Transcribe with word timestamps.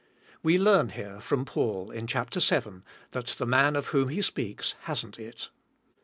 We 0.41 0.57
learn 0.57 0.89
here, 0.89 1.19
from 1.21 1.45
Paul, 1.45 1.91
in 1.91 2.07
chapter 2.07 2.39
seven, 2.39 2.83
that 3.11 3.27
the 3.37 3.45
man 3.45 3.75
of 3.75 3.89
whom 3.89 4.09
he 4.09 4.23
speaks 4.23 4.73
hasn't 4.85 5.19
it. 5.19 5.49